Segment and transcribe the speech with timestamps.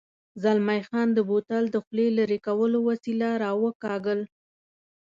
[0.43, 4.19] زلمی خان د بوتل د خولې لرې کولو وسیله را وکاږل.